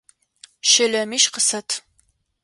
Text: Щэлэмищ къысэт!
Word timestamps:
Щэлэмищ 0.69 1.23
къысэт! 1.33 1.69